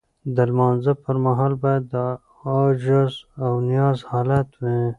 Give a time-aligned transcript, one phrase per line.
[0.35, 1.95] د لمانځه پر مهال باید د
[2.53, 3.13] عجز
[3.43, 4.81] او نیاز حالت وي.